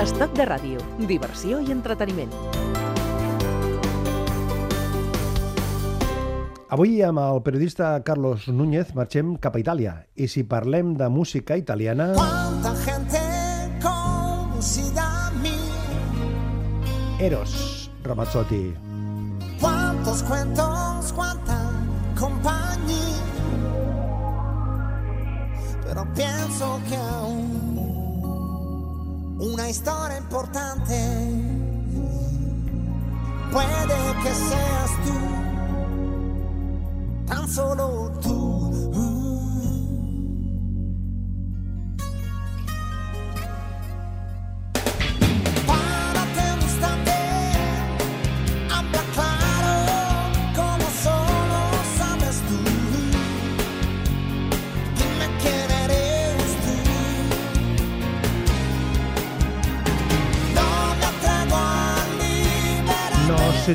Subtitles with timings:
[0.00, 2.30] Estat de ràdio, diversió i entreteniment.
[6.72, 11.58] Avui amb el periodista Carlos Núñez marxem cap a Itàlia i si parlem de música
[11.60, 12.14] italiana...
[12.16, 13.20] Cuánta gente
[13.82, 15.58] conocida a mí,
[17.20, 18.72] Eros Ramazzotti.
[19.60, 21.60] cuántos cuentos, cuánta
[22.18, 23.20] compañía.
[25.84, 27.89] Pero pienso que aún
[29.40, 30.94] una historia importante
[33.50, 35.18] puede que seas tú,
[37.26, 38.59] tan solo tú.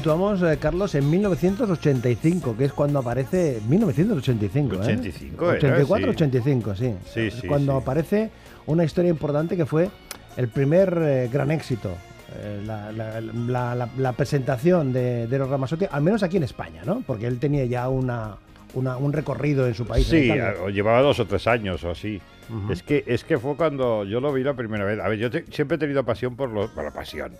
[0.06, 3.60] Situamos, eh, Carlos, en 1985, que es cuando aparece...
[3.68, 4.80] 1985, ¿eh?
[4.80, 6.10] 85 era, 84, sí.
[6.12, 6.94] 85, sí.
[7.12, 8.30] Sí, Es sí, Cuando aparece
[8.68, 9.90] una historia importante que fue
[10.38, 11.90] el primer eh, gran éxito.
[12.38, 16.84] eh, La, la- la- la- presentación de, de Eros Ramazzotti, al menos aquí en España,
[16.86, 17.02] ¿no?
[17.08, 18.36] Porque él tenía ya una,
[18.76, 20.06] una- un recorrido en su país.
[20.06, 22.22] Sí, a- llevaba dos o tres años o así.
[22.48, 22.72] Ujú.
[22.74, 25.00] Es que es que fue cuando yo lo vi la primera vez.
[25.00, 27.32] A ver, yo te- siempre he tenido pasión por los, bueno, pasión,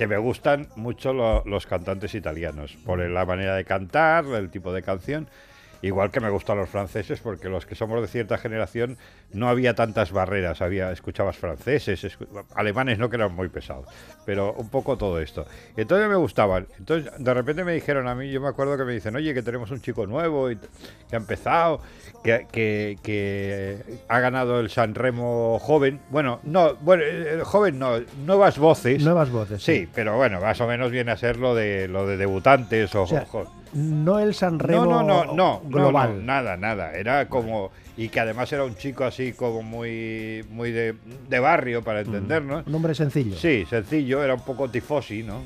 [0.00, 4.72] que me gustan mucho lo- los cantantes italianos por la manera de cantar, el tipo
[4.72, 5.28] de canción.
[5.82, 8.98] Igual que me gustan los franceses, porque los que somos de cierta generación
[9.32, 10.60] no había tantas barreras.
[10.60, 13.86] Había, escuchabas franceses, escu- alemanes no que eran muy pesados,
[14.26, 15.46] pero un poco todo esto.
[15.76, 16.66] Entonces me gustaban.
[16.78, 19.42] Entonces de repente me dijeron a mí, yo me acuerdo que me dicen, oye, que
[19.42, 21.80] tenemos un chico nuevo y que ha empezado,
[22.22, 26.00] que, que, que ha ganado el Sanremo joven.
[26.10, 27.92] Bueno, no, bueno, eh, joven no,
[28.26, 29.02] nuevas voces.
[29.02, 29.62] Nuevas voces.
[29.62, 33.02] Sí, pero bueno, más o menos viene a ser lo de lo de debutantes o,
[33.04, 36.10] O sea, jo- no el Sanremo no, no, no, no, global.
[36.10, 36.92] no, no, nada, nada.
[36.94, 40.94] Era como y que además era un chico así como muy muy de,
[41.28, 42.66] de barrio para entendernos.
[42.66, 43.36] Un hombre sencillo.
[43.36, 45.42] Sí, sencillo, era un poco tifosi, ¿no?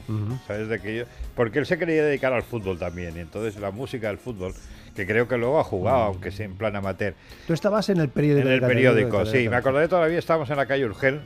[0.47, 1.05] ¿Sabes de que yo-
[1.35, 4.53] Porque él se quería dedicar al fútbol también, y entonces la música del fútbol,
[4.95, 7.15] que creo que luego ha jugado, aunque sea en plan amateur.
[7.47, 8.47] Tú estabas en el periódico.
[8.49, 11.21] En el periódico, sí, me acordaré todavía, estábamos en la calle Urgel.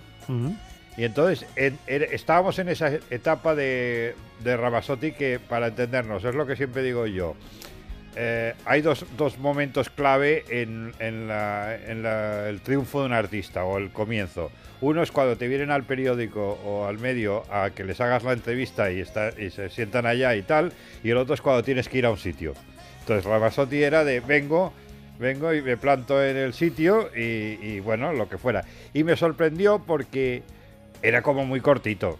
[0.99, 4.15] Y entonces en- estábamos en esa etapa de,
[4.45, 7.35] de Ramazzotti que, para entendernos, es lo que siempre digo yo.
[8.17, 13.91] eh, hay dos, dos momentos clave en, en el triunfo de un artista o el
[13.91, 14.51] comienzo.
[14.81, 18.33] Uno es cuando te vienen al periódico o al medio a que les hagas la
[18.33, 20.73] entrevista y, está, y se sientan allá y tal,
[21.05, 22.55] y el otro es cuando tienes que ir a un sitio.
[23.01, 24.73] Entonces Ramazzotti era de vengo,
[25.19, 28.65] vengo y me planto en el sitio y bueno, lo que fuera.
[28.95, 30.43] Y me sorprendió porque
[31.03, 32.19] era como muy cortito.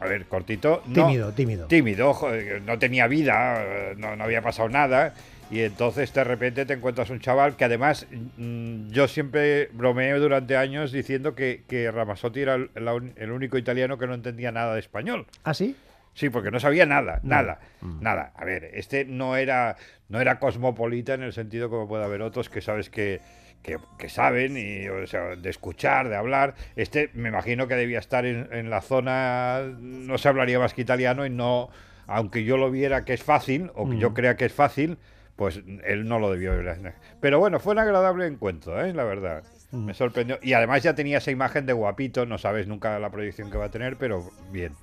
[0.00, 0.82] A ver, cortito.
[0.86, 1.66] no- Tímido, tímido.
[1.66, 5.14] tímido, joder, no tenía vida, no, no había pasado nada.
[5.50, 10.56] Y entonces de repente te encuentras un chaval que además mm, yo siempre bromeé durante
[10.56, 15.26] años diciendo que, que Ramazzotti era el único italiano que no entendía nada de español.
[15.44, 15.76] ¿Ah, sí?
[16.14, 18.02] Sí, porque no sabía nada, nada, Mm.
[18.02, 18.32] nada.
[18.36, 19.76] A ver, este no era,
[20.08, 23.20] no era cosmopolita en el sentido como puede haber otros que sabes que,
[23.64, 26.54] que, que saben, y, o sea, de escuchar, de hablar.
[26.76, 30.82] Este me imagino que debía estar en, en la zona, no se hablaría más que
[30.82, 31.70] italiano y no,
[32.06, 34.14] aunque yo lo viera que es fácil, o que yo Mm.
[34.14, 34.98] crea que es fácil,
[35.34, 36.94] pues él no lo debió ver.
[37.20, 38.92] Pero bueno, fue un agradable encuentro, ¿eh?
[38.92, 39.42] la verdad.
[39.72, 39.84] Mm.
[39.86, 40.38] Me sorprendió.
[40.42, 43.64] Y además ya tenía esa imagen de guapito, no sabes nunca la proyección que va
[43.64, 44.74] a tener, pero bien.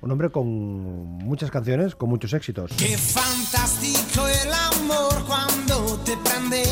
[0.00, 2.70] Un hombre con muchas canciones, con muchos éxitos.
[2.78, 6.62] Qué fantástico el amor cuando te prende,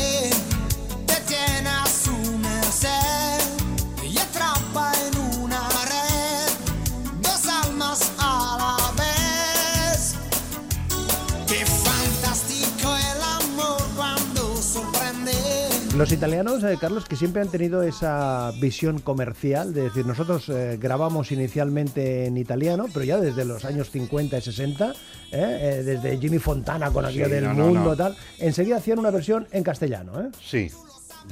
[15.97, 20.77] Los italianos, eh, Carlos, que siempre han tenido esa visión comercial, de decir, nosotros eh,
[20.79, 24.93] grabamos inicialmente en italiano, pero ya desde los años 50 y 60, eh,
[25.31, 27.95] eh, desde Jimmy Fontana con aquello Sí, del no, mundo no.
[27.95, 30.21] tal, enseguida hacían una versión en castellano.
[30.21, 30.29] ¿eh?
[30.39, 30.69] Sí,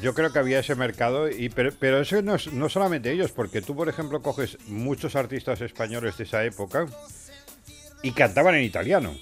[0.02, 3.32] yo creo que había ese mercado, y, pero, pero eso no, es- no solamente ellos,
[3.32, 6.88] porque tú, por ejemplo, coges muchos artistas españoles de esa época
[8.02, 9.14] y cantaban en italiano.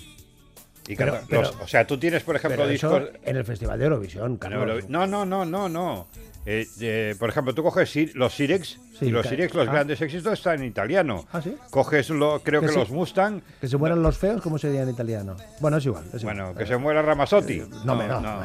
[0.88, 3.03] Y Pero- canta- pero- los- o sea, tú tienes, por ejemplo, discos...
[3.24, 4.89] en el Festival de Eurovisión, Carlos.
[4.89, 6.07] No, no, no, no, no.
[6.45, 9.72] Eh, eh, por ejemplo, tú coges los Sirex Sí, y los Sirex, los ah.
[9.72, 11.25] grandes éxitos, están en italiano.
[11.31, 11.56] ¿Ah, sí?
[11.69, 15.36] Coges, lo, creo Que los Mustang, Que se mueran los feos, ¿cómo sería en italiano?
[15.60, 16.04] Bueno, es igual.
[16.13, 16.36] es igual.
[16.38, 17.63] bueno, que se muera Ramazzotti.
[17.86, 18.44] No, me- no, no.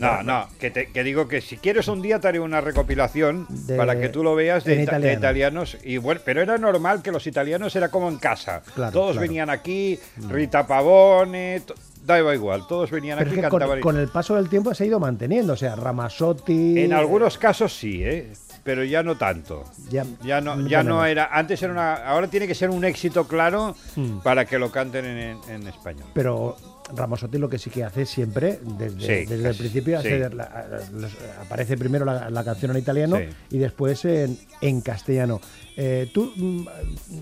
[0.00, 3.46] No, no, que, te- que digo que si quieres un día te haré una recopilación
[3.66, 5.76] De- para que tú lo veas de, italianos.
[5.84, 8.62] Y bueno, pero era normal que los italianos era como en casa.
[8.74, 9.18] Claro, todos claro.
[9.20, 9.28] Mm.
[9.28, 9.98] venían aquí,
[10.30, 11.62] Rita Pavone,
[12.04, 13.80] daba igual, todos venían Pero aquí y que con, cantaban.
[13.80, 15.52] con el paso del tiempo se ha ido manteniendo.
[15.52, 16.80] O sea, Ramazzotti.
[16.80, 18.32] En algunos casos sí, ¿eh?
[18.64, 19.64] pero ya no tanto.
[19.90, 21.28] Ya, Ya no, ya no era.
[21.32, 21.94] Antes era una.
[21.94, 24.18] Ahora tiene que ser un éxito claro Mm.
[24.20, 26.06] para que lo canten en, en español.
[26.14, 26.56] Pero
[26.94, 30.08] Ramazzotti lo que sí que hace siempre, desde, Sí, desde el principio, sí.
[30.08, 33.24] hace la- los- aparece primero la, la canción en italiano Sí.
[33.50, 35.40] y después en, en castellano.
[35.76, 36.66] Eh, tú, mm,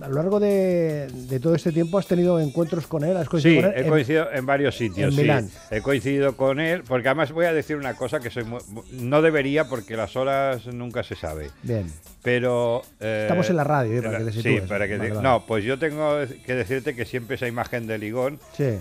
[0.02, 3.60] a lo largo de, de todo este tiempo, has tenido encuentros con él, has coincidido
[3.60, 3.86] Sí, con él.
[3.86, 5.14] he coincidido en varios sitios.
[5.14, 5.20] en.
[5.20, 5.50] Milán.
[5.70, 8.82] He coincidido con él, porque además voy a decir una cosa que soy mu- mu-
[8.92, 11.50] no debería porque las horas nunca se sabe.
[11.62, 11.86] Bien.
[12.22, 15.16] Pero eh, Estamos en la radio, eh, para que te Sí, para que Vale, te-
[15.16, 15.28] vale.
[15.28, 18.40] no, pues yo tengo que decirte que siempre esa imagen de Ligón.
[18.56, 18.74] Sí.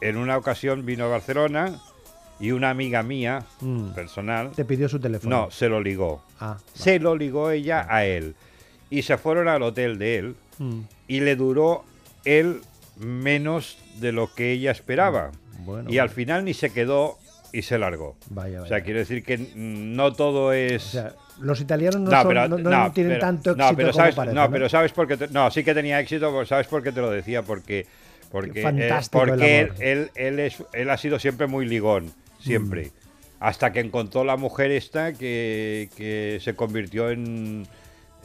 [0.00, 1.78] En una ocasión vino a Barcelona
[2.38, 3.90] y una amiga mía Mm.
[3.94, 5.44] personal, Te pidió su teléfono.
[5.44, 6.22] no, se lo ligó.
[6.40, 8.34] Ah, Se lo ligó ella a él
[8.90, 11.84] y se fueron al hotel de él mm, y le duró
[12.24, 12.60] él
[12.98, 15.32] menos de lo que ella esperaba.
[15.64, 17.16] Bueno, y al final ni se quedó
[17.52, 18.16] y se largó.
[18.30, 18.68] Vaya, O vaya.
[18.76, 20.84] sea, quiero decir que mm, no todo es...
[20.84, 23.98] O sea, los italianos no, son- no- no tienen pero- tanto no, éxito pero como
[24.02, 26.66] sabes, parece, no, pero sabes por qué te- no, sí que tenía éxito, pues, sabes
[26.66, 27.86] por qué te lo decía, porque
[28.30, 29.82] porque eh, Fantástico porque él, amor.
[29.82, 32.92] él, él es él ha sido siempre muy ligón, siempre.
[33.38, 37.66] Hasta que encontró la mujer esta que, que se convirtió en,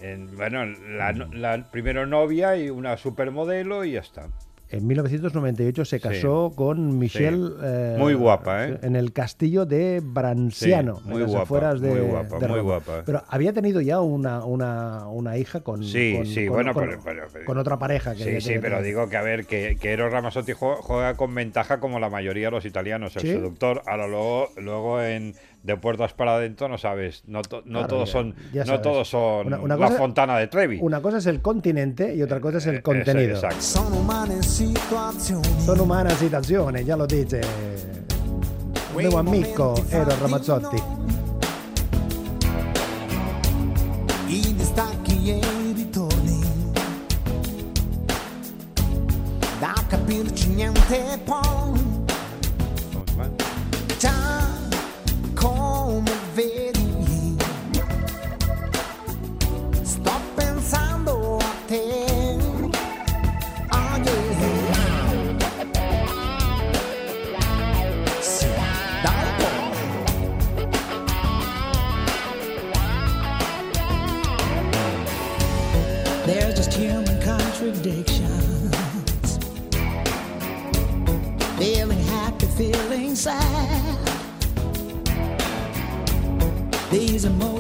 [0.02, 4.30] en, bueno, la, la primero novia y una supermodelo y ya está.
[4.72, 7.48] En 1998 se casó con Michelle.
[7.48, 7.54] Sí.
[7.64, 8.80] eh, Muy guapa, ¿eh?
[8.82, 12.48] En el castillo de Branciano, Sí, muy en las guapa, afueras de, muy guapa, de
[12.48, 13.04] muy guapa.
[13.06, 15.84] Pero había tenido ya una, una, una hija con.
[15.84, 18.16] Sí, con- sí, con- bueno, con, pero- pero- pero- con otra pareja.
[18.16, 21.36] Que Sí, sí, pero digo que a ver, que, que Eros Ramazzotti jue- juega con
[21.36, 23.82] ventaja como la mayoría de los italianos, el seductor.
[23.86, 28.10] Ahora luego, luego en de puertas para adentro no sabes, no, to- no Claro, todos
[28.10, 30.80] ya- son, ya no todos son Una- una la cosa- Fontana de Trevi.
[30.82, 33.40] Una cosa es el continente y otra cosa es el Eh, contenido.
[33.60, 37.42] Sono umane situazioni Son humanas situaciones, ya lo dice.
[38.94, 40.78] Nuevo amico, Eros Ramazzotti.
[44.28, 46.40] I distacchi e i ritorni
[49.60, 51.91] Da capirci niente poi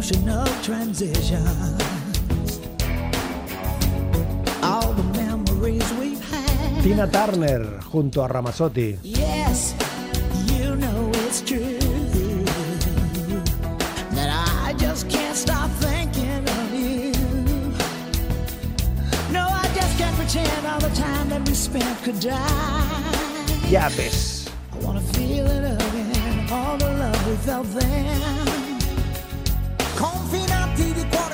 [0.01, 2.59] These emotional transitions.
[4.63, 6.81] All the memories we've had.
[6.81, 8.98] Tina Turner junto a Ramazzotti.
[9.03, 9.75] Yes,
[10.48, 11.77] you know it's true.
[14.15, 14.30] That
[14.65, 17.12] I just can't stop thinking of you.
[19.31, 23.69] No, I just can't pretend all the time that we spent could die.
[23.69, 24.50] Ya ves.
[24.74, 28.50] I wanna feel it again, all the love we felt then.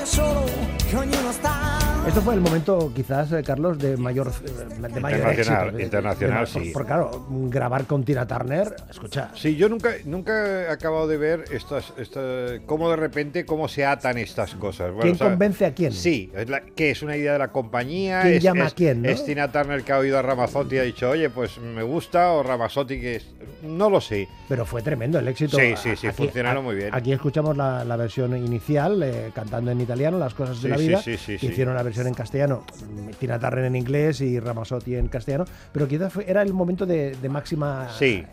[0.08, 0.46] show,
[0.90, 1.87] can you not stop?
[2.08, 5.34] Esto fue el momento, quizás, eh, Carlos, de mayor, eh, de mayor Internacional,
[5.68, 5.78] éxito.
[5.78, 6.70] De- internacional, de- sí.
[6.72, 9.30] por- claro, grabar con Tina Turner, escucha.
[9.36, 13.86] Sí, yo nunca, nunca he acabado de ver estas, estas, cómo de repente, cómo se
[13.86, 14.88] atan estas cosas.
[14.88, 15.92] Bueno, ¿Quién o sea, convence a quién?
[15.92, 18.22] Sí, es la- que es una idea de la compañía.
[18.22, 19.10] ¿Quién es, llama a quién, no?
[19.10, 22.32] Es Tina Turner que ha oído a Ramazzotti y ha dicho, oye, pues me gusta,
[22.32, 23.28] o Ramazzotti que es...
[23.64, 24.30] No lo sé.
[24.48, 25.58] Pero fue tremendo el éxito.
[25.58, 26.90] Sí, sí, sí, funcionaron muy bien.
[26.94, 31.02] Aquí escuchamos la, la versión inicial, eh, cantando en italiano, las cosas de la vida.
[31.02, 31.48] sí, sí, sí.
[31.48, 35.46] Hicieron la versión en castellano, mm, Tina Turner en inglés y Ramazzotti en castellano.
[35.72, 38.24] Pero quizás fue- era el momento de, de máxima Sí.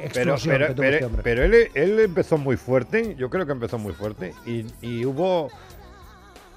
[0.00, 1.22] eh, Pero, pero, que tuvo pero- este hombre.
[1.22, 5.50] pero él, él empezó muy fuerte, yo creo que empezó muy fuerte, y, y hubo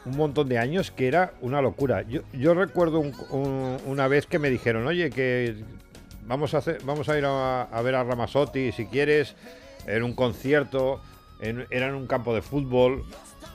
[0.06, 2.02] un montón de años que era una locura.
[2.04, 5.56] Yo, yo recuerdo un- un- una vez que me dijeron, oye, que
[6.26, 9.36] vamos a, hacer, vamos a ir a, a ver a Ramazzotti, si quieres,
[9.88, 11.02] en un concierto,
[11.42, 13.04] en- era en un campo de fútbol,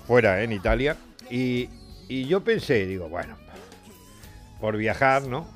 [0.07, 0.97] fuera, en Italia,
[1.31, 1.69] y,
[2.09, 3.37] y yo pensé, digo, bueno,
[4.61, 5.47] por viajar, ¿no?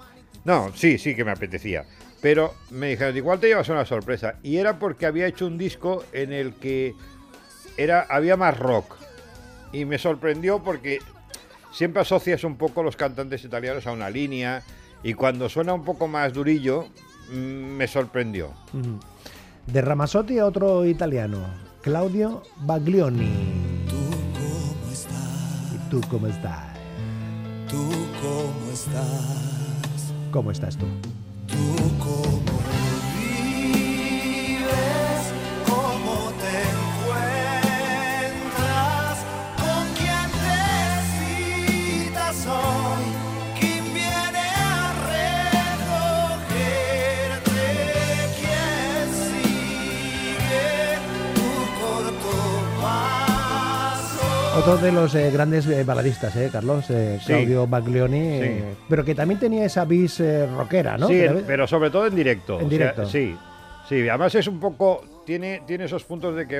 [0.45, 1.85] No, sí, sí que me apetecía.
[2.21, 4.37] Pero me dijeron, igual te llevas una sorpresa.
[4.43, 6.95] Y era porque había hecho un disco en el que
[7.77, 8.97] era, había más rock.
[9.73, 11.01] Y me sorprendió porque
[11.73, 14.63] siempre asocias un poco los cantantes italianos a una línea.
[15.03, 16.87] Y cuando suena un poco más durillo,
[17.31, 18.51] mm, me sorprendió.
[19.67, 21.45] De Ramazzotti a otro italiano.
[21.83, 23.62] Claudio Baglioni.
[25.93, 26.73] Tú cómo estás?
[27.69, 27.91] ¿Tú
[28.23, 30.15] cómo estás?
[30.31, 30.87] ¿Cómo estás tú?
[31.47, 31.82] ¿Tú
[54.63, 56.89] Otro de los eh, grandes eh, baladistas, ¿eh, Carlos?
[56.89, 57.27] Eh, Sí.
[57.27, 58.19] Claudio Baglioni.
[58.41, 61.09] eh, pero que también tenía esa vis eh, rockera, ¿no?
[61.09, 62.55] Sí, pero sobre todo en directo.
[62.61, 63.07] En o sea, directo.
[63.07, 63.37] sí,
[63.89, 64.09] sí.
[64.09, 65.05] Además es un poco...
[65.27, 66.59] Tiene, tiene esos puntos de que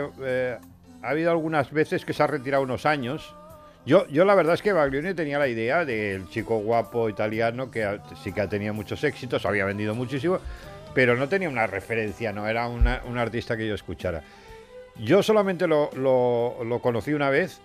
[1.03, 3.35] ha habido algunas veces que se ha retirado unos años.
[3.87, 7.85] Yo, yo la verdad es que Baglioni tenía la idea del chico guapo italiano que
[7.85, 10.39] ha- sí que ha tenido muchos éxitos, había vendido muchísimo,
[10.95, 14.23] pero no tenía una referencia, no era una- un artista que yo escuchara.
[15.01, 17.61] Yo solamente lo, lo- lo conocí una vez,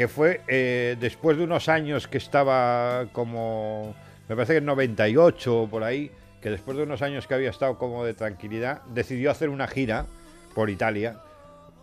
[0.00, 3.94] que fue eh, después de unos años que estaba como,
[4.30, 7.50] me parece que en 98 o por ahí, que después de unos años que había
[7.50, 10.06] estado como de tranquilidad, decidió hacer una gira
[10.54, 11.20] por Italia,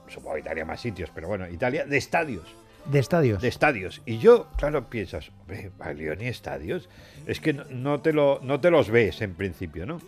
[0.07, 2.55] supongo Italia más sitios, pero bueno, Italia, de estadios,
[2.88, 3.39] De estadios.
[3.39, 4.01] de estadios.
[4.07, 6.89] Y yo, claro, piensas, hombre, Baglioni estadios,
[7.27, 10.01] es que no, no te lo, no te los ves en principio, ¿no?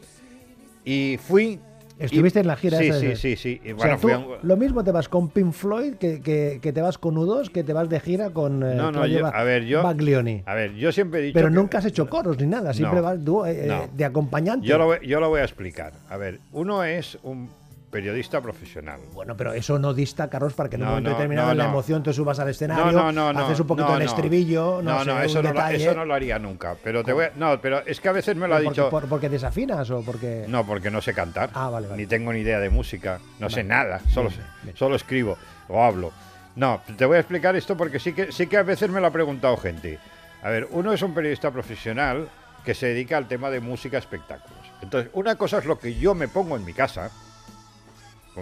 [0.84, 1.60] Y fui...
[2.00, 3.62] y- Estuviste en la gira Sí, esa sí, sí, sí.
[3.64, 5.96] Y O bueno, sea, tú fui a un- lo mismo te vas con Pink Floyd
[5.96, 8.92] que, que- que te vas con U2, que te vas de gira con eh, No,
[8.92, 10.44] no, yo- a ver, yo- Baglioni.
[10.46, 12.98] A ver, yo siempre he dicho Pero que- nunca has hecho coros ni nada, siempre
[13.00, 14.66] No, vas tú, eh, eh, de acompañante.
[14.66, 15.94] Yo lo, voy, yo lo voy a explicar.
[16.10, 17.50] A ver, uno es un
[17.90, 19.00] periodista profesional.
[19.14, 21.54] Bueno, pero eso no dista, Carlos, para que en un No, momento no, determinado no,
[21.56, 23.00] la emoción te subas al escenario,
[23.40, 25.84] haces un poquito el estribillo, no, sé, no, un eso, no lo, detalle.
[25.84, 26.76] eso no lo haría nunca.
[26.84, 28.82] Pero te voy a- no, pero es que a veces me lo ha ¿Pero porque,
[28.82, 28.90] dicho.
[28.92, 30.46] por- porque desafinas o porque...?
[30.48, 31.50] No, porque no sé cantar.
[31.54, 32.02] Ah, vale, vale.
[32.02, 33.20] Ni tengo ni idea de música.
[33.40, 34.00] No sé nada.
[34.10, 34.78] Solo, Bien, sé- bien.
[34.78, 36.12] solo escribo o hablo.
[36.56, 39.08] No, te voy a explicar esto porque sí que, sí que a veces me lo
[39.08, 39.98] ha preguntado gente.
[40.44, 42.28] A ver, uno es un periodista profesional
[42.64, 44.60] que se dedica al tema de música espectáculos.
[44.82, 47.10] Entonces, una cosa es lo que yo me pongo en mi casa,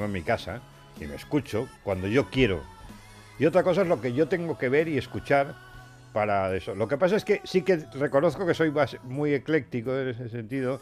[0.05, 0.61] en mi casa
[0.99, 2.61] y me escucho cuando yo quiero.
[3.39, 5.55] Y otra cosa es lo que yo tengo que ver y escuchar
[6.13, 6.73] para eso.
[6.73, 8.73] Lo que pasa es que sí que reconozco que soy
[9.03, 10.81] muy ecléctico en ese sentido.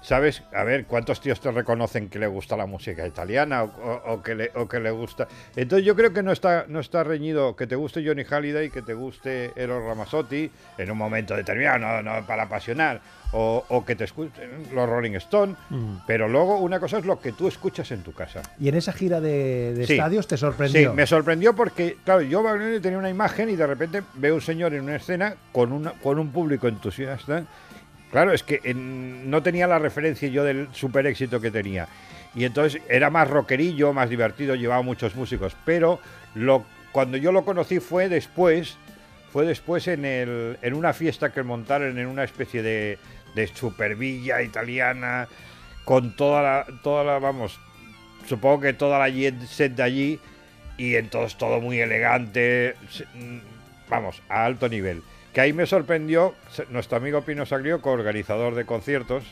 [0.00, 0.42] ¿Sabes?
[0.54, 4.22] A ver, ¿cuántos tíos te reconocen que le gusta la música italiana o, o- o
[4.22, 5.26] que, le, o que le gusta?
[5.56, 8.80] Entonces yo creo que no está, no está reñido que te guste Johnny Halliday, que
[8.82, 13.00] te guste Eros Ramazzotti en un momento determinado, no, no para apasionar,
[13.32, 15.96] o, o que te escuchen los Rolling Stone, Mm.
[16.06, 18.40] pero luego una cosa es lo que tú escuchas en tu casa.
[18.58, 19.94] Y en esa gira de, de Sí.
[19.94, 20.90] estadios te sorprendió.
[20.90, 22.42] Sí, me sorprendió porque, claro, yo
[22.80, 26.18] tenía una imagen y de repente veo un señor en una escena con, una, con
[26.20, 27.42] un público entusiasta.
[28.10, 31.88] Claro, es que en- no tenía la referencia yo del super éxito que tenía.
[32.34, 35.56] Y entonces era más rockerillo, más divertido, llevaba muchos músicos.
[35.64, 36.00] Pero
[36.34, 38.76] lo, cuando yo lo conocí fue después,
[39.32, 42.98] fue después en, el, en una fiesta que montaron en una especie de,
[43.34, 45.28] de supervilla italiana,
[45.84, 47.58] con toda la, toda la, vamos,
[48.26, 49.12] supongo que toda la
[49.46, 50.20] set de allí
[50.76, 52.74] y entonces todo muy elegante,
[53.14, 53.38] mm,
[53.88, 55.02] vamos, a alto nivel.
[55.32, 56.34] Que ahí me sorprendió
[56.70, 59.24] nuestro amigo Pino Sagrio, coorganizador de conciertos,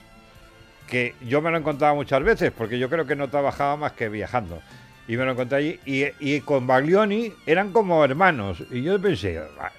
[0.88, 4.08] que yo me lo encontraba muchas veces, porque yo creo que no trabajaba más que
[4.08, 4.60] viajando.
[5.08, 8.62] Y me lo encontré allí, y, y con Baglioni eran como hermanos.
[8.70, 9.70] Y yo pensé, "Ah,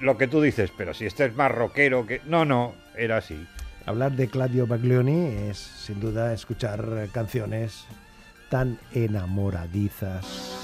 [0.00, 2.20] lo que tú dices, pero si este es más rockero que...
[2.24, 3.46] No, no, era así.
[3.86, 7.84] Hablar de Claudio Baglioni es sin duda escuchar canciones
[8.48, 10.59] tan enamoradizas.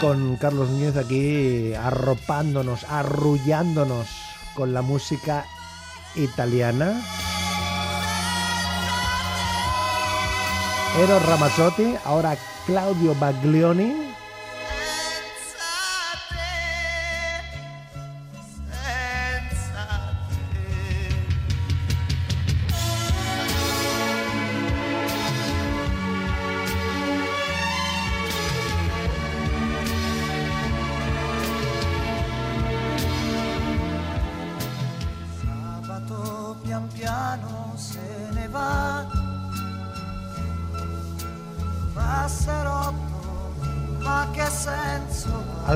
[0.00, 4.06] Con Carlos Núñez aquí arropándonos, arrullándonos
[4.54, 5.44] con la música
[6.16, 7.00] italiana.
[10.98, 13.99] Eros Ramazzotti, ahora Claudio Baglioni.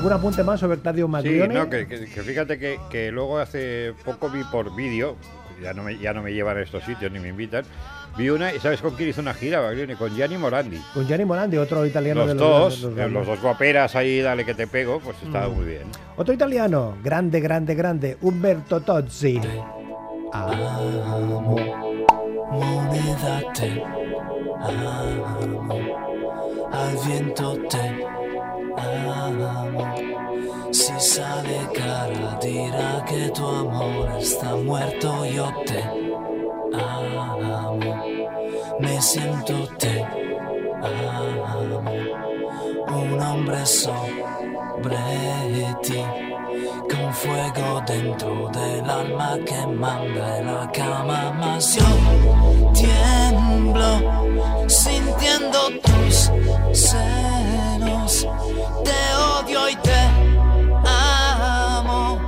[0.04, 1.54] ¿Algún apunte más sobre Claudio Sí, Maglione?
[1.54, 5.16] no, que, que- que fíjate que, que luego hace poco vi por vídeo,
[5.62, 7.64] ya no, me, ya no me llevan a estos sitios ni me invitan,
[8.18, 9.94] vi una, ¿y ¿sabes con quién hizo una gira, Baglioni?
[9.94, 10.76] Con Gianni Morandi.
[10.92, 14.44] Con Gianni Morandi, otro italiano Los de dos, de eh, los dos guaperas ahí, dale
[14.44, 15.84] que te pego, pues estaba muy bien.
[16.18, 19.40] Otro italiano, grande, grande, grande, Umberto Tozzi.
[20.34, 21.56] Amo,
[22.50, 23.82] moneda te
[24.60, 25.78] amo,
[26.70, 28.23] al viento te
[28.76, 29.94] amo.
[30.72, 35.82] Si sale cara dirá que tu amor está muerto, yo te
[36.72, 37.78] amo,
[38.80, 40.04] me siento te
[40.82, 41.84] amo,
[42.88, 44.96] un hombre sobre
[45.82, 46.02] ti
[46.90, 51.84] con fuego dentro del alma que manda en la cama más yo
[52.72, 56.30] tiemblo sintiendo tus
[58.84, 60.00] te odio y te
[60.86, 62.20] amo.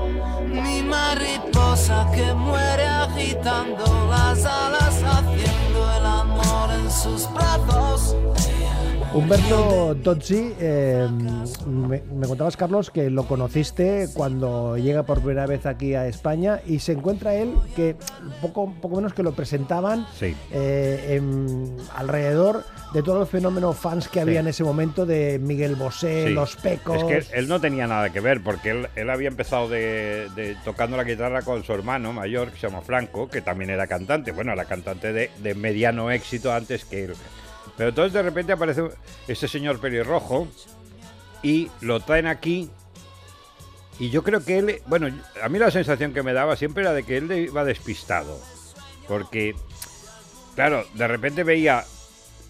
[0.47, 3.96] Mi mariposa que muere agitando
[9.17, 11.09] Humberto Tozzi, eh,
[11.67, 16.61] me, me contabas, Carlos, que lo conociste cuando llega por primera vez aquí a España
[16.67, 17.97] y se encuentra él que
[18.43, 20.37] poco, poco menos que lo presentaban Sí.
[20.53, 25.77] eh, en- alrededor de todo el fenómeno fans que había en ese momento de Miguel
[25.77, 26.35] Bosé, Sí.
[26.35, 27.03] Los Pecos.
[27.11, 30.57] Es que él no tenía nada que ver, porque él, él había empezado de, de-
[30.63, 34.33] tocando la guitarra con su hermano mayor, que se llama Franco, que también era cantante.
[34.33, 37.15] Bueno, era cantante de, de mediano éxito antes que él.
[37.77, 38.83] Pero entonces de repente aparece
[39.29, 40.49] este señor pelirrojo
[41.43, 42.71] y lo traen aquí.
[43.99, 45.09] Y yo creo que él, bueno,
[45.43, 48.41] a mí la sensación que me daba siempre era de que él iba despistado.
[49.09, 49.55] Porque,
[50.55, 51.85] claro, de repente veía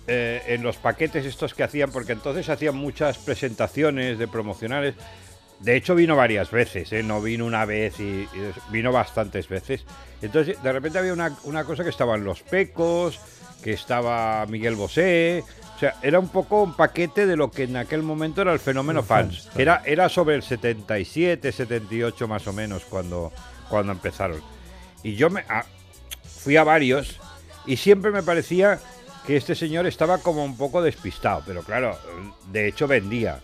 [0.09, 4.95] eh, en los paquetes estos que hacían, porque entonces hacían muchas presentaciones de promocionales.
[5.61, 7.02] De hecho vino varias veces, ¿eh?
[7.02, 9.84] no vino una vez y, y vino bastantes veces.
[10.23, 13.19] Entonces de repente había una, una cosa que estaban los Pecos,
[13.67, 15.43] que estaba Miguel Bosé.
[15.75, 18.61] O sea, era un poco un paquete de lo que en aquel momento era el
[18.61, 19.43] fenómeno Los fans.
[19.49, 23.33] fans, Era, era sobre el 77, 78 más o menos cuando,
[23.69, 24.41] cuando empezaron.
[25.02, 25.67] Y yo me, a-
[26.23, 27.19] fui a varios
[27.67, 28.79] y siempre me parecía
[29.26, 31.99] que este señor estaba como un poco despistado, pero claro,
[32.52, 33.41] de hecho vendía.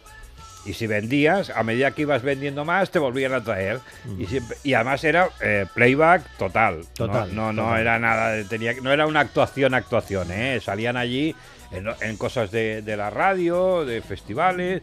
[0.65, 3.81] Y si vendías, a medida que ibas vendiendo más, te volvían a traer.
[4.19, 6.85] Y, siempre, y además era eh, playback total.
[6.95, 7.81] Total, No, no, total.
[7.81, 10.61] era nada, tenía, no era una actuación, actuación, ¿eh?
[10.63, 11.35] Salían allí
[11.73, 14.83] en, en cosas de, de la radio, de festivales.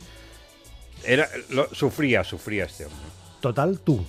[1.05, 2.99] Era, lo- sufría, sufría este hombre.
[3.39, 4.05] Total, tú.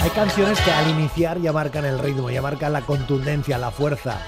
[0.00, 4.20] Hay canciones que al iniciar ya marcan el ritmo, ya marcan la contundencia, la fuerza.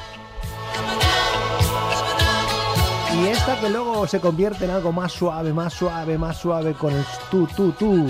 [3.18, 6.94] Y esta que luego se convierte en algo más suave, más suave, más suave con
[6.94, 8.06] el tú, tú, tú.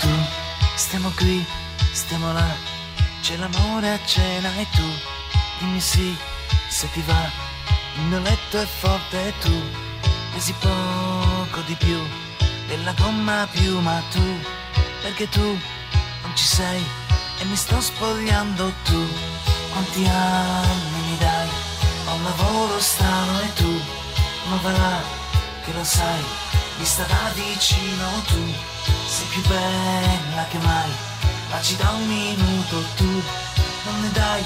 [0.00, 0.08] tu.
[0.76, 1.44] Stiamo qui,
[1.94, 2.48] stiamo là.
[3.22, 4.88] C'è l'amore a cena e tu.
[5.60, 6.16] Dimmi sì,
[6.68, 7.30] se ti va.
[7.96, 9.82] Il mio letto è forte e tu.
[10.32, 11.98] Pesi poco di più
[12.66, 14.22] Della gomma più ma tu
[15.02, 16.82] Perché tu non ci sei
[17.38, 19.06] E mi sto spogliando tu.
[19.72, 21.48] Quanti anni mi dai?
[22.06, 23.71] Ho un lavoro strano e tu
[24.52, 25.00] Ma va là,
[25.64, 26.22] che lo sai
[26.76, 28.42] Vista da vicino tu.
[29.06, 30.90] Sei più bella che mai,
[31.48, 33.04] ma ci da un minuto tu,
[33.84, 34.44] non ne dai,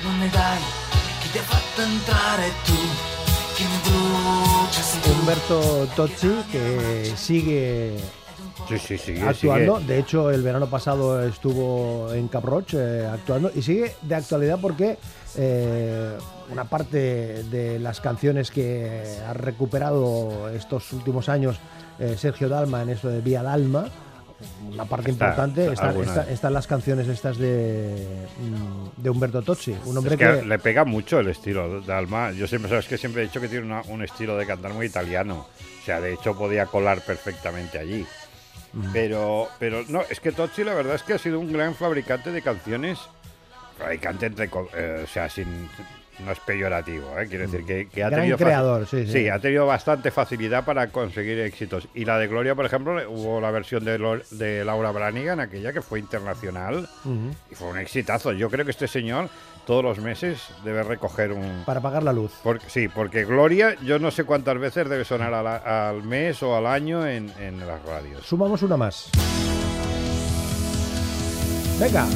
[0.00, 0.58] non ne dai,
[1.20, 2.76] chi ti ha fatto entrare tu,
[3.54, 5.10] chi mi brucia sei tu.
[5.10, 8.21] Humberto Tozzi, que sigue
[8.68, 9.20] Sí, sí, sí.
[9.20, 9.80] actuando.
[9.80, 14.96] De hecho, el verano pasado estuvo en Caproch eh, actuando y sigue de actualidad porque
[15.36, 16.16] eh,
[16.50, 21.58] una parte de las canciones que ha recuperado estos últimos años
[21.98, 23.86] eh, Sergio Dalma en eso de Vía Dalma,
[24.72, 26.08] una parte Está, importante está está- alguna.
[26.08, 30.46] está- están las canciones estas de, mm, de Humberto Tozzi, un hombre Es que, que,
[30.46, 32.32] le pega mucho el estilo de Alma.
[32.32, 34.86] Yo siempre, sabes que siempre he dicho que tiene una- un estilo de cantar muy
[34.86, 35.46] italiano.
[35.80, 38.04] O sea, de hecho podía colar perfectamente allí.
[38.92, 42.32] Pero, pero no, es que Tozzi la verdad es que ha sido un gran fabricante
[42.32, 42.98] de canciones.
[43.78, 45.68] Fabricante entre, eh, o sea, sin,
[46.24, 47.26] no es peyorativo, ¿eh?
[47.28, 49.28] quiero decir que, que ha Gran tenido creador, sí, sí.
[49.28, 51.88] ha tenido bastante facilidad para conseguir éxitos.
[51.94, 55.72] Y la de Gloria, por ejemplo, hubo la versión de, Lo- de Laura Branigan, aquella
[55.72, 56.88] que fue internacional.
[57.50, 58.32] Y fue un exitazo.
[58.32, 59.28] Yo creo que este señor
[59.66, 61.62] todos los meses debe recoger un...
[61.64, 62.32] Para pagar la luz.
[62.66, 67.06] Sí, porque Gloria yo no sé cuántas veces debe sonar al mes o al año
[67.06, 67.32] en,
[67.66, 68.26] las radios.
[68.26, 69.10] Sumamos una más.
[71.78, 72.06] Venga.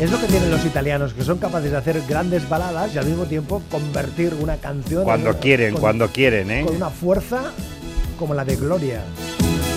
[0.00, 3.06] Es lo que tienen los italianos, que son capaces de hacer grandes baladas y al
[3.06, 5.04] mismo tiempo convertir una canción...
[5.04, 6.64] Cuando quieren, cuando quieren, ¿eh?
[6.66, 7.52] Con una fuerza
[8.16, 9.04] como la de Gloria.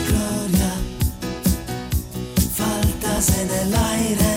[0.07, 0.71] Gloria,
[2.55, 4.31] faltas en el aire,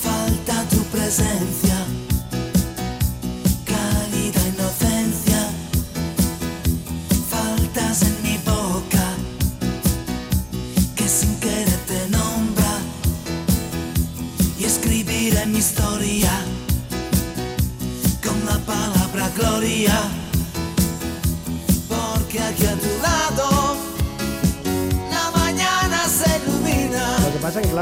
[0.00, 1.67] falta tu presencia,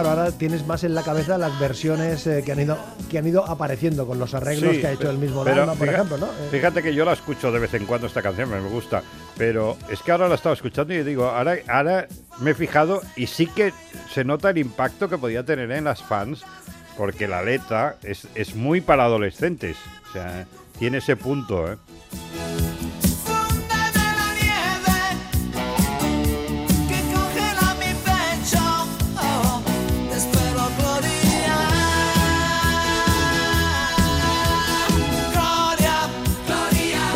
[0.03, 2.79] claro, ahora tienes más en la cabeza las versiones eh, que, han ido,
[3.11, 5.89] que han ido apareciendo con los arreglos Sí, que ha hecho el mismo Dalma, por
[5.89, 6.27] ejemplo, ¿no?
[6.27, 9.03] Eh, Fíjate que yo la escucho de vez en cuando esta canción, me gusta,
[9.39, 12.09] pero es que ahora la estaba escuchando y digo, ahora, ahora
[12.41, 13.73] me he fijado y sí que
[14.13, 16.45] se nota el impacto que podía tener en las fans,
[16.97, 19.77] porque la letra es, es muy para adolescentes,
[20.11, 20.47] o sea,
[20.79, 21.77] tiene ese punto, ¿eh?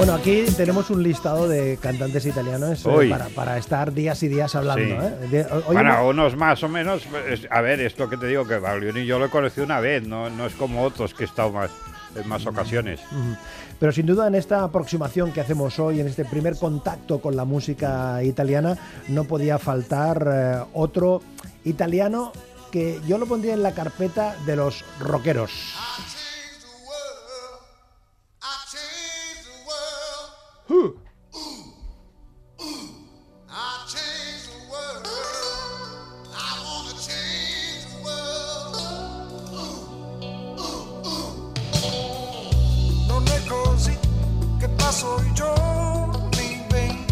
[0.00, 4.54] Bueno, aquí tenemos un listado de cantantes italianos eh, para, para estar días y días
[4.54, 4.82] hablando.
[4.82, 4.90] Sí.
[4.92, 5.28] ¿eh?
[5.30, 8.56] De- hoy hemos- unos más o menos, es- a ver, esto que te digo, que
[8.56, 11.52] Baglioni yo lo he conocido una vez, no, no es como otros que he estado
[11.52, 11.70] más,
[12.16, 12.98] en más ocasiones.
[13.78, 17.44] Pero sin duda en esta aproximación que hacemos hoy, en este primer contacto con la
[17.44, 21.20] música italiana, no podía faltar eh, otro
[21.64, 22.32] italiano
[22.72, 25.50] que yo lo pondría en la carpeta de los rockeros.
[30.70, 30.94] Baby.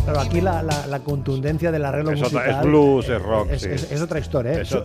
[0.05, 3.23] Claro, aquí la, la- la contundencia del arreglo Es otra- musical es blues, eh, es
[3.23, 3.69] rock, es, sí.
[3.71, 4.53] es- es otra historia.
[4.53, 4.65] ¿eh?
[4.65, 4.83] Su-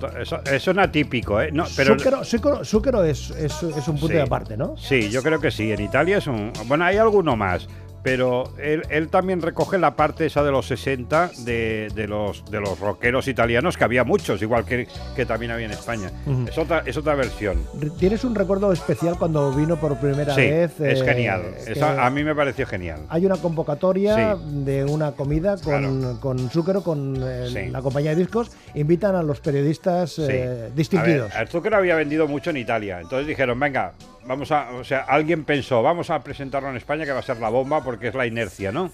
[0.52, 1.50] es atípico, ¿eh?
[1.54, 4.14] No, pero, Zucchero, Zucchero- Zucchero es, es- es un punto Sí.
[4.14, 4.76] de aparte, ¿no?
[4.78, 5.72] Sí, yo creo que sí.
[5.72, 6.52] En Italia es un.
[6.66, 7.68] Bueno, hay alguno más.
[8.04, 12.60] Pero él, él también recoge la parte esa de los 60 de, de los, de
[12.60, 16.12] los rockeros italianos, que había muchos, igual que, que también había en España.
[16.26, 16.46] Ujú.
[16.50, 17.64] es, otra, es otra versión.
[17.98, 20.80] ¿Tienes un recuerdo especial cuando vino por primera Sí, vez?
[20.82, 21.44] es eh, genial.
[21.66, 23.00] Esa- a mí me pareció genial.
[23.10, 24.42] Hay una convocatoria Sí.
[24.66, 26.20] de una comida con, Claro.
[26.20, 27.70] con Zucchero, con eh, Sí.
[27.72, 28.52] la compañía de discos.
[28.76, 31.32] Invitan a los periodistas eh, distinguidos.
[31.32, 33.00] A ver, el Zucchero había vendido mucho en Italia.
[33.00, 33.94] Entonces dijeron, venga,
[34.26, 34.72] vamos a.
[34.72, 37.84] O sea, alguien pensó, vamos a presentarlo en España que va a ser la bomba
[37.84, 38.92] porque es la inercia, ¿no?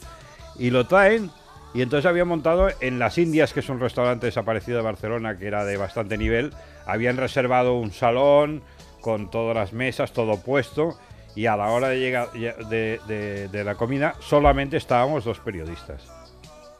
[0.57, 1.29] Y lo traen.
[1.73, 5.45] Y entonces habían montado en Las Indias, que es un restaurante desaparecido de Barcelona, que
[5.47, 6.51] era de bastante nivel.
[6.87, 8.63] Habían reservado un salón
[9.01, 10.97] con todas las mesas, todo puesto.
[11.35, 16.03] Y a la hora de llegar de, de- de la comida, solamente estábamos dos periodistas.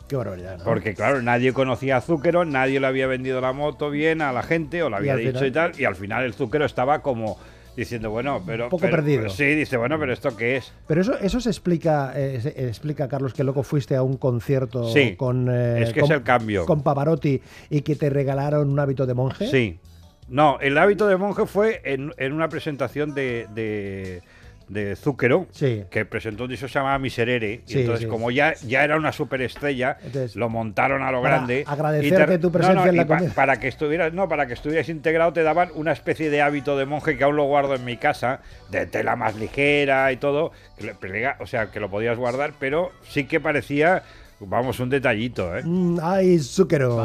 [0.07, 0.63] Qué barbaridad, ¿no?
[0.63, 4.41] Porque claro, nadie conocía a Zúquero, nadie le había vendido la moto bien a la
[4.41, 7.03] gente o le Y había dicho final- y tal, y al final el Zúquero estaba
[7.03, 7.37] como
[7.79, 8.65] diciendo, bueno, pero...
[8.65, 9.29] Un poco pero- perdido.
[9.29, 10.71] Sí, dice, bueno, pero ¿esto qué es?
[10.87, 14.91] Pero eso, eso se explica, eh, se- explica, Carlos, que loco fuiste a un concierto
[14.93, 16.65] Sí, con, eh, es que con- es el cambio.
[16.65, 19.47] con Pavarotti y que te regalaron un hábito de monje.
[19.47, 19.79] Sí.
[20.27, 24.21] No, el hábito de monje fue en, en una presentación de, de,
[24.69, 25.83] de Zúquero, Sí.
[25.89, 28.07] que presentó un disco que se llamaba Miserere, y entonces sí.
[28.07, 31.63] como ya, ya era una superestrella, Entonces, lo montaron a lo para grande.
[31.67, 35.33] agradecerte y tu presencia en la pa- para que estuvieras, no, para que estuvieras integrado
[35.33, 38.41] te daban una especie de hábito de monje que aún lo guardo en mi casa,
[38.69, 40.95] de tela más ligera y todo, que
[41.39, 44.03] o sea, que lo podías guardar, pero sí que parecía,
[44.39, 45.63] vamos, un detallito, ¿eh?
[45.65, 46.95] Mm, ay, Zucchero.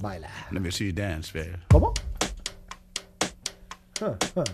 [0.00, 0.28] Baila.
[0.50, 1.56] Let me see you dance, baby.
[1.70, 1.94] ¿Cómo?
[4.02, 4.44] Ah, ah.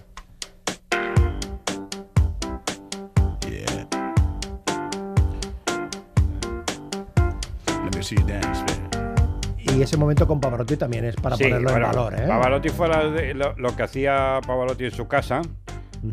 [9.59, 12.27] Y ese momento con Pavarotti también es para Sí, ponerlo bueno, en valor, ¿eh?
[12.27, 12.89] Pavarotti fue
[13.35, 15.43] lo que hacía Pavarotti en su casa,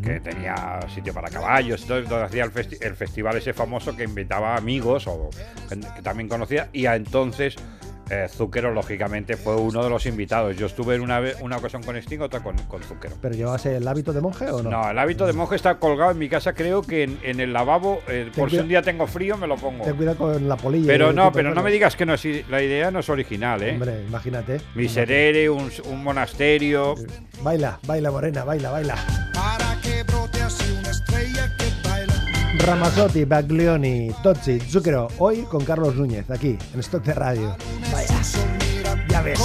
[0.02, 4.04] que tenía sitio para caballos, entonces donde hacía el, festi- el festival ese famoso que
[4.04, 5.30] invitaba amigos o
[5.68, 7.56] gente que también conocía, y a entonces
[8.10, 10.56] eh, Zúquero, lógicamente, fue uno de los invitados.
[10.56, 13.16] Yo estuve en una, una ocasión con Sting, otra con, con Zúquero.
[13.20, 14.70] ¿Pero llevas el hábito de monje o no?
[14.70, 17.52] No, el hábito de monje está colgado en mi casa, creo que en, en el
[17.52, 19.84] lavabo, eh, por si un día tengo frío, me lo pongo.
[19.84, 20.86] Ten cuidado con la polilla.
[20.86, 23.72] Pero no, pero no me digas que no es, la idea no es original, ¿eh?
[23.72, 24.60] Hombre, imagínate.
[24.74, 26.94] Miserere, un, un monasterio.
[27.42, 28.94] Baila, baila, morena, baila, baila.
[32.56, 35.08] Ramazzotti, Baglioni, Tozzi, Zucchero.
[35.18, 37.56] Hoy con Carlos Núñez, aquí, en Stock de Radio.
[37.74, 39.38] Mira Ya ves.